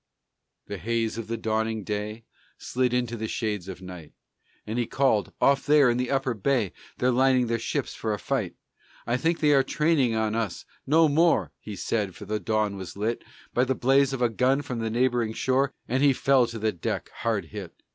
[0.65, 2.25] The haze of the dawning day
[2.57, 4.13] Slid into the shades of night,
[4.65, 8.17] And he called: "Off there in the upper bay, They're lining their ships for a
[8.17, 8.55] fight.
[9.05, 10.65] I think they are training on us"
[10.97, 14.63] No more He said, for the dawn was lit By the blaze of a gun
[14.63, 17.79] from the neighboring shore, And he fell to the deck, hard hit.